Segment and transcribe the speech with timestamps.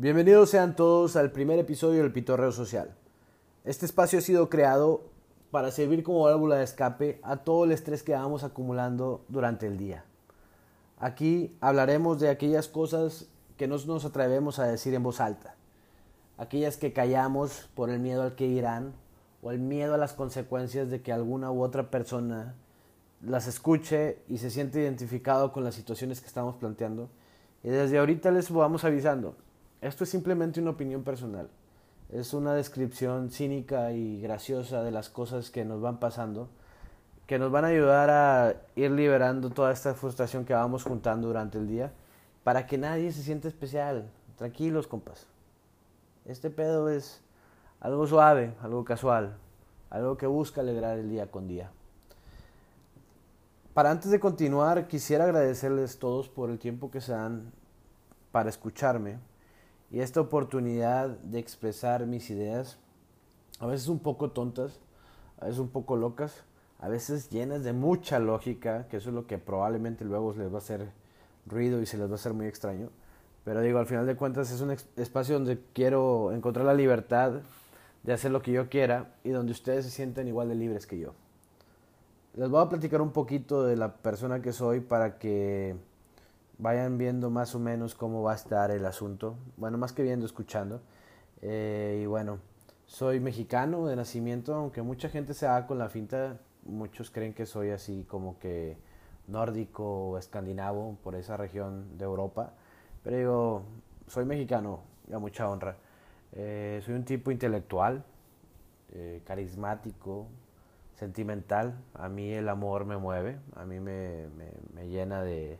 [0.00, 2.94] Bienvenidos sean todos al primer episodio del Pitorreo Social.
[3.64, 5.02] Este espacio ha sido creado
[5.50, 9.76] para servir como válvula de escape a todo el estrés que vamos acumulando durante el
[9.76, 10.04] día.
[11.00, 13.26] Aquí hablaremos de aquellas cosas
[13.56, 15.56] que no nos atrevemos a decir en voz alta,
[16.36, 18.92] aquellas que callamos por el miedo al que irán
[19.42, 22.54] o el miedo a las consecuencias de que alguna u otra persona
[23.20, 27.08] las escuche y se siente identificado con las situaciones que estamos planteando.
[27.64, 29.34] Y desde ahorita les vamos avisando,
[29.80, 31.48] esto es simplemente una opinión personal.
[32.10, 36.48] Es una descripción cínica y graciosa de las cosas que nos van pasando,
[37.26, 41.58] que nos van a ayudar a ir liberando toda esta frustración que vamos juntando durante
[41.58, 41.92] el día,
[42.44, 44.10] para que nadie se sienta especial.
[44.36, 45.26] Tranquilos, compas.
[46.24, 47.20] Este pedo es
[47.80, 49.36] algo suave, algo casual,
[49.90, 51.70] algo que busca alegrar el día con día.
[53.74, 57.52] Para antes de continuar, quisiera agradecerles todos por el tiempo que se dan
[58.32, 59.18] para escucharme
[59.90, 62.78] y esta oportunidad de expresar mis ideas,
[63.58, 64.80] a veces un poco tontas,
[65.40, 66.44] a veces un poco locas,
[66.78, 70.56] a veces llenas de mucha lógica, que eso es lo que probablemente luego les va
[70.56, 70.90] a hacer
[71.46, 72.90] ruido y se les va a hacer muy extraño.
[73.44, 77.40] Pero digo, al final de cuentas es un espacio donde quiero encontrar la libertad
[78.02, 80.98] de hacer lo que yo quiera y donde ustedes se sienten igual de libres que
[80.98, 81.14] yo.
[82.34, 85.76] Les voy a platicar un poquito de la persona que soy para que
[86.58, 89.36] vayan viendo más o menos cómo va a estar el asunto.
[89.56, 90.82] Bueno, más que viendo, escuchando.
[91.40, 92.40] Eh, y bueno,
[92.86, 97.46] soy mexicano de nacimiento, aunque mucha gente se haga con la finta, muchos creen que
[97.46, 98.76] soy así como que
[99.28, 102.52] nórdico o escandinavo por esa región de Europa.
[103.04, 103.62] Pero digo,
[104.08, 104.80] soy mexicano,
[105.12, 105.76] a mucha honra.
[106.32, 108.04] Eh, soy un tipo intelectual,
[108.92, 110.26] eh, carismático,
[110.96, 111.78] sentimental.
[111.94, 114.26] A mí el amor me mueve, a mí me,
[114.74, 115.58] me llena de,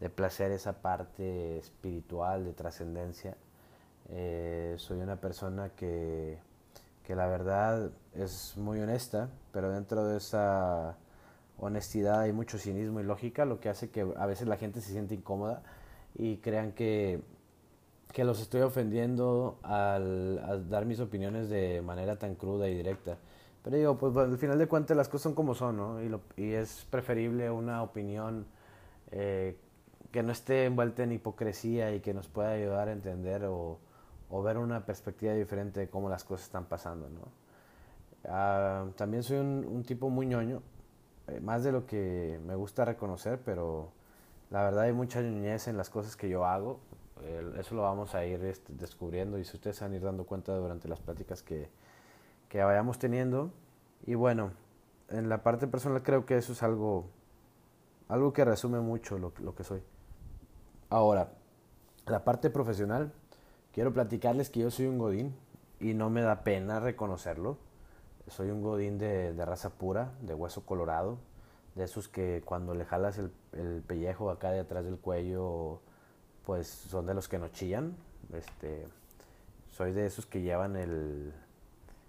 [0.00, 3.36] de placer esa parte espiritual, de trascendencia.
[4.08, 6.38] Eh, soy una persona que,
[7.04, 10.96] que la verdad es muy honesta, pero dentro de esa
[11.58, 14.92] honestidad hay mucho cinismo y lógica, lo que hace que a veces la gente se
[14.92, 15.62] siente incómoda
[16.14, 17.20] y crean que,
[18.12, 23.18] que los estoy ofendiendo al, dar mis opiniones de manera tan cruda y directa.
[23.62, 26.02] Pero digo, pues al final de cuentas las cosas son como son, ¿no?
[26.02, 28.46] Y, lo, y es preferible una opinión
[29.10, 29.56] eh,
[30.10, 33.78] que no esté envuelta en hipocresía y que nos pueda ayudar a entender o,
[34.42, 37.08] ver una perspectiva diferente de cómo las cosas están pasando.
[37.08, 37.20] ¿no?
[38.24, 40.62] Ah, también soy un, tipo muy ñoño,
[41.28, 43.92] eh, más de lo que me gusta reconocer, pero
[44.50, 46.80] la verdad hay mucha ñoñez en las cosas que yo hago.
[47.58, 50.24] eso lo vamos a ir este, descubriendo y si ustedes se van a ir dando
[50.24, 51.68] cuenta durante las pláticas que,
[52.48, 53.52] que vayamos teniendo.
[54.06, 54.52] Y bueno,
[55.08, 57.06] en la parte personal creo que eso es algo,
[58.08, 59.82] algo que resume mucho lo, lo que soy.
[60.90, 61.28] Ahora,
[62.06, 63.12] la parte profesional,
[63.72, 65.36] quiero platicarles que yo soy un godín
[65.78, 67.58] y no me da pena reconocerlo.
[68.26, 71.18] Soy un godín de, raza pura, de hueso colorado,
[71.76, 75.80] de esos que cuando le jalas el, pellejo acá de atrás del cuello,
[76.44, 77.94] pues son de los que no chillan.
[78.32, 78.88] Este,
[79.68, 81.32] soy de esos que llevan el,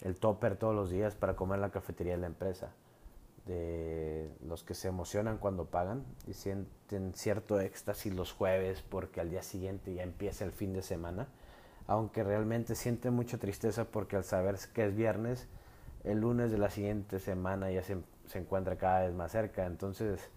[0.00, 2.72] el topper todos los días para comer en la cafetería de la empresa
[3.46, 9.30] de los que se emocionan cuando pagan y sienten cierto éxtasis los jueves porque al
[9.30, 11.28] día siguiente ya empieza el fin de semana,
[11.86, 15.48] aunque realmente sienten mucha tristeza porque al saber que es viernes,
[16.04, 20.30] el lunes de la siguiente semana ya se, se encuentra cada vez más cerca, entonces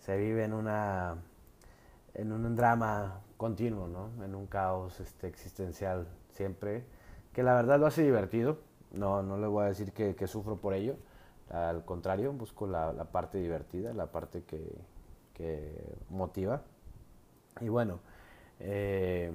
[0.00, 1.16] se vive en una
[2.14, 4.10] en un drama continuo, ¿no?
[4.24, 6.84] en un caos este, existencial siempre,
[7.32, 8.58] que la verdad lo hace divertido,
[8.92, 10.96] no, no le voy a decir que, que sufro por ello,
[11.52, 14.92] al contrario, busco la, parte divertida, la parte que,
[16.08, 16.62] motiva.
[17.60, 17.98] Y bueno,
[18.60, 19.32] eh,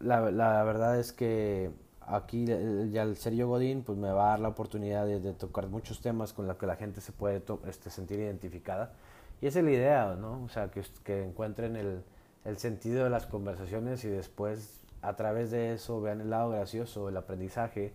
[0.00, 0.20] la,
[0.64, 1.70] verdad es que
[2.00, 6.00] aquí ya el serio Godín pues me va a dar la oportunidad de, tocar muchos
[6.00, 8.92] temas con los que la gente se puede este, sentir identificada.
[9.40, 10.42] Y esa es la idea, ¿no?
[10.44, 12.02] O sea, que, que encuentren el,
[12.44, 17.08] el sentido de las conversaciones y después a través de eso vean el lado gracioso,
[17.08, 17.92] el aprendizaje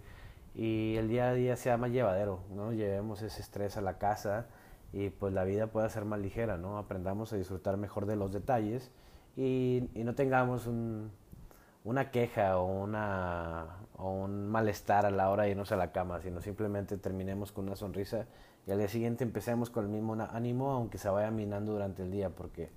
[0.55, 2.73] y el día a día sea más llevadero, ¿no?
[2.73, 4.47] Llevemos ese estrés a la casa
[4.93, 6.77] y pues la vida pueda ser más ligera, ¿no?
[6.77, 8.91] Aprendamos a disfrutar mejor de los detalles
[9.35, 11.11] y, y no tengamos un,
[11.87, 16.19] una queja o, una, o un malestar a la hora de irnos a la cama,
[16.21, 18.25] sino simplemente terminemos con una sonrisa
[18.65, 22.11] y al día siguiente empecemos con el mismo ánimo, aunque se vaya minando durante el
[22.11, 22.71] día, porque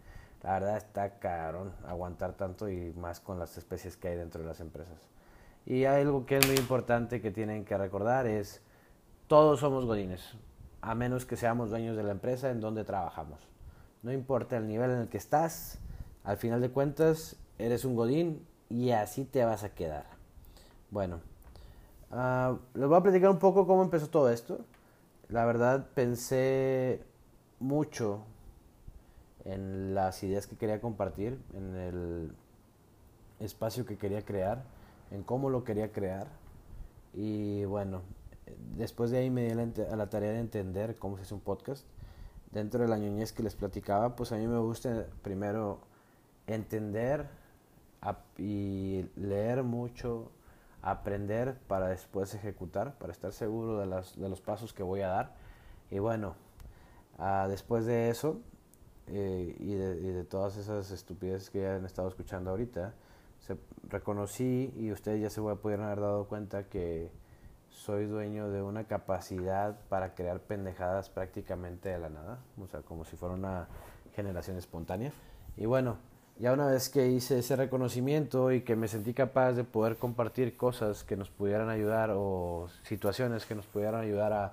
[0.44, 4.46] la verdad está caro aguantar tanto y más con las especies que hay dentro de
[4.46, 5.08] las empresas.
[5.70, 8.60] Y algo que es muy importante que tienen que recordar es,
[9.28, 10.34] todos somos godines,
[10.80, 13.46] a menos que seamos dueños de la empresa en donde trabajamos.
[14.02, 15.78] No importa el nivel en el que estás,
[16.24, 20.06] al final de cuentas eres un godín y así te vas a quedar.
[20.90, 21.20] Bueno,
[22.10, 24.64] uh, les voy a platicar un poco cómo empezó todo esto.
[25.28, 27.04] La verdad pensé
[27.60, 28.24] mucho
[29.44, 32.32] en las ideas que quería compartir, en el
[33.38, 34.64] espacio que quería crear,
[35.10, 36.28] en cómo lo quería crear.
[37.12, 38.02] Y bueno,
[38.76, 41.86] después de ahí me di a la tarea de entender cómo se hace un podcast.
[42.52, 45.80] Dentro de la ñoñez que les platicaba, pues a mí me gusta primero
[46.46, 47.28] entender
[48.38, 50.32] y leer mucho,
[50.82, 55.08] aprender para después ejecutar, para estar seguro de, las, de los pasos que voy a
[55.08, 55.34] dar.
[55.90, 56.34] Y bueno,
[57.18, 58.40] ah, después de eso
[59.06, 62.94] eh, y, de, y, de, todas esas estupideces que ya han estado escuchando ahorita,
[63.40, 63.56] se,
[63.88, 67.10] reconocí y ustedes ya se pudieron haber dado cuenta que
[67.70, 73.04] soy dueño de una capacidad para crear pendejadas prácticamente de la nada, o sea, como
[73.04, 73.68] si fuera una
[74.14, 75.12] generación espontánea.
[75.56, 75.96] Y bueno,
[76.38, 80.56] ya una vez que hice ese reconocimiento y que me sentí capaz de poder compartir
[80.56, 84.52] cosas que nos pudieran ayudar o situaciones que nos pudieran ayudar a,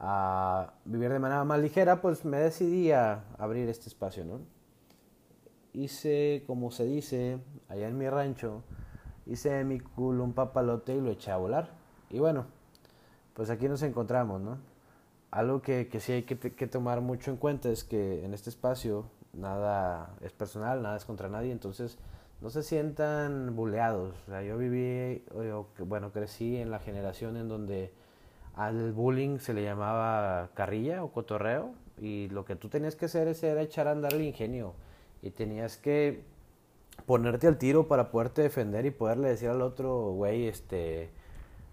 [0.00, 4.40] a vivir de manera más ligera, pues me decidí a abrir este espacio, ¿no?
[5.74, 7.38] Hice, como se dice,
[7.68, 8.62] allá en mi rancho,
[9.26, 11.70] hice mi culo un papalote y lo eché a volar.
[12.10, 12.46] Y bueno,
[13.34, 14.58] pues aquí nos encontramos, ¿no?
[15.32, 18.50] Algo que, que sí hay que, que, tomar mucho en cuenta es que en este
[18.50, 21.98] espacio nada es personal, nada es contra nadie, entonces
[22.40, 24.14] no se sientan buleados.
[24.46, 27.92] Yo viví, yo, bueno, crecí en la generación en donde
[28.54, 33.26] al bullying se le llamaba carrilla o cotorreo y lo que tú tenías que hacer
[33.26, 34.74] era echar a andar el ingenio
[35.24, 36.22] y tenías que
[37.06, 41.08] ponerte al tiro para poderte defender y poderle decir al otro, güey, este,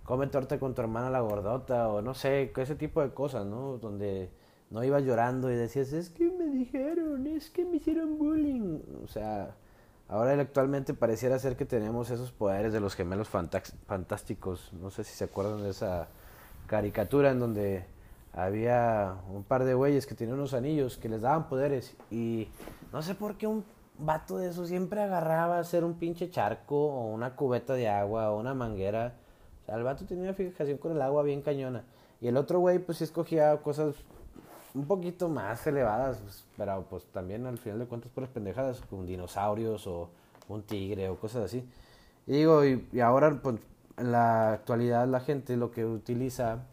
[0.06, 3.78] come torta con tu hermana la gordota o no sé, ese tipo de cosas, ¿no?
[3.78, 4.30] Donde
[4.70, 8.80] no ibas llorando y decías, es que me dijeron, es que me hicieron bullying.
[9.04, 9.54] O sea,
[10.08, 14.72] ahora actualmente pareciera ser que tenemos esos poderes de los gemelos fantásticos.
[14.74, 16.08] No sé si se acuerdan de esa
[16.68, 17.84] caricatura en donde
[18.32, 22.48] había un par de güeyes que tenían unos anillos que les daban poderes y
[22.92, 23.64] no sé por qué un
[23.98, 28.32] vato de eso siempre agarraba a hacer un pinche charco o una cubeta de agua
[28.32, 29.14] o una manguera.
[29.64, 31.84] O sea, el vato tenía una fijación con el agua bien cañona.
[32.20, 33.96] Y el otro güey pues sí escogía cosas
[34.74, 38.82] un poquito más elevadas, pues, pero pues también al final de cuentas por las pendejadas,
[38.82, 40.10] con dinosaurios o
[40.48, 41.68] un tigre o cosas así.
[42.28, 43.58] Y digo, y ahora pues
[43.98, 46.64] en la actualidad la gente lo que utiliza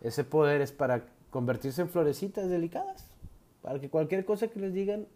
[0.00, 3.10] ese poder es para convertirse en florecitas delicadas,
[3.62, 5.06] para que cualquier cosa que les digan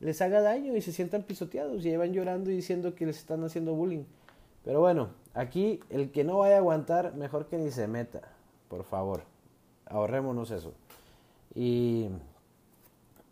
[0.00, 3.42] les haga daño y se sientan pisoteados y llevan llorando y diciendo que les están
[3.44, 4.04] haciendo bullying.
[4.64, 8.22] Pero bueno, aquí el que no vaya a aguantar, mejor que ni se meta,
[8.68, 9.22] por favor.
[9.86, 10.72] Ahorrémonos eso.
[11.54, 12.08] Y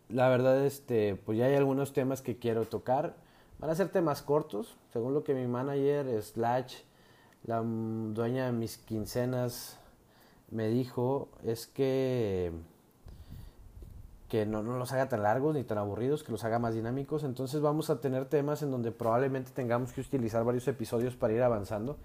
[0.09, 3.15] la verdad, este, pues ya hay algunos temas que quiero tocar.
[3.59, 6.75] Van a ser temas cortos, según lo que mi manager, Slash,
[7.45, 9.79] la dueña de mis quincenas,
[10.51, 12.51] me dijo, es que
[14.33, 17.23] que no, no, los haga tan largos ni tan aburridos, que los haga más dinámicos.
[17.23, 21.43] Entonces vamos a tener temas en donde probablemente tengamos que utilizar varios episodios para ir
[21.43, 21.99] avanzando.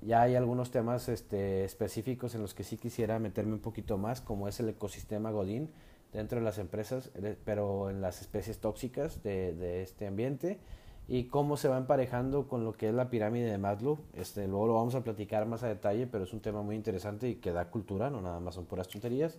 [0.00, 4.20] Ya hay algunos temas este, específicos en los que sí quisiera meterme un poquito más,
[4.20, 5.70] como es el ecosistema Godín
[6.12, 10.58] dentro de las empresas, eh, pero en las especies tóxicas de, de este ambiente
[11.06, 14.00] y cómo se va emparejando con lo que es la pirámide de Maslow.
[14.14, 17.28] Este, luego lo vamos a platicar más a detalle, pero es un tema muy interesante
[17.28, 19.38] y que da cultura, no nada más son puras tonterías.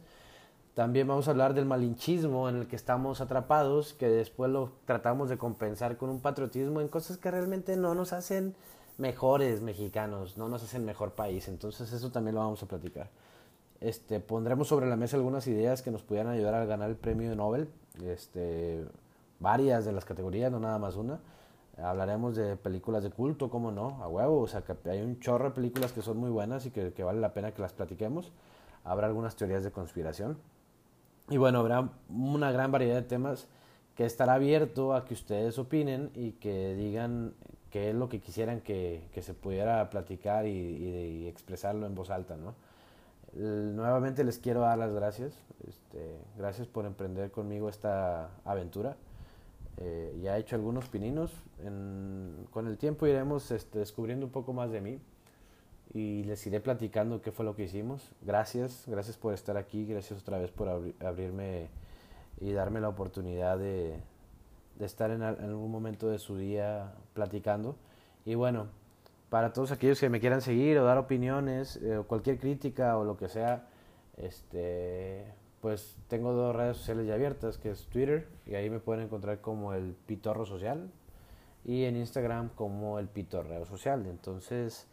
[0.73, 5.29] También vamos a hablar del malinchismo en el que estamos atrapados, que después lo tratamos
[5.29, 8.55] de compensar con un patriotismo en cosas que realmente no nos hacen
[8.97, 11.47] mejores mexicanos, no nos hacen mejor país.
[11.47, 13.09] Entonces eso también lo vamos a platicar.
[13.81, 17.33] Este, pondremos sobre la mesa algunas ideas que nos pudieran ayudar a ganar el premio
[17.35, 17.69] Nobel,
[18.03, 18.85] este,
[19.39, 21.19] varias de las categorías, no nada más una.
[21.81, 25.45] Hablaremos de películas de culto, cómo no, a huevo, o sea que hay un chorro
[25.45, 28.33] de películas que son muy buenas y que, que vale la pena que las platiquemos.
[28.83, 30.37] Habrá algunas teorías de conspiración.
[31.29, 33.47] Y bueno, habrá una gran variedad de temas
[33.95, 37.33] que estará abierto a que ustedes opinen y que digan
[37.69, 42.09] qué es lo que quisieran que, que se pudiera platicar y, y, expresarlo en voz
[42.09, 42.55] alta, ¿no?
[43.33, 45.33] nuevamente les quiero dar las gracias.
[45.67, 48.97] Este, gracias por emprender conmigo esta aventura.
[49.77, 51.31] Eh, ya he hecho algunos pininos.
[51.63, 54.99] En, con el tiempo iremos este, descubriendo un poco más de mí
[55.93, 58.11] y les iré platicando qué fue lo que hicimos.
[58.21, 60.69] Gracias, gracias por estar aquí, gracias otra vez por
[60.99, 61.67] abrirme
[62.39, 63.99] y darme la oportunidad de,
[64.79, 67.75] de estar en, algún momento de su día platicando.
[68.25, 68.67] Y bueno,
[69.29, 73.03] para todos aquellos que me quieran seguir o dar opiniones, eh, o cualquier crítica o
[73.03, 73.67] lo que sea,
[74.17, 75.25] este,
[75.61, 79.41] pues tengo dos redes sociales ya abiertas, que es Twitter, y ahí me pueden encontrar
[79.41, 80.89] como el Pitorro Social,
[81.65, 84.05] y en Instagram como el Pitorreo Social.
[84.07, 84.87] Entonces,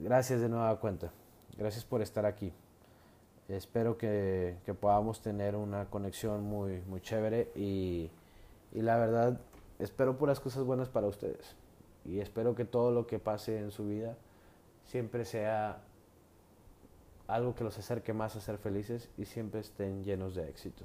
[0.00, 1.12] gracias de nueva cuenta.
[1.56, 2.52] Gracias por estar aquí.
[3.48, 8.10] Espero que, podamos tener una conexión muy, muy chévere y,
[8.72, 9.40] y la verdad,
[9.78, 11.56] espero puras cosas buenas para ustedes.
[12.04, 14.16] Y espero que todo lo que pase en su vida
[14.84, 15.82] siempre sea
[17.26, 20.84] algo que los acerque más a ser felices y siempre estén llenos de éxito.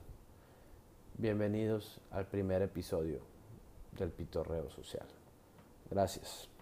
[1.18, 3.20] Bienvenidos al primer episodio
[3.98, 5.08] del Pitorreo Social.
[5.90, 6.55] Gracias.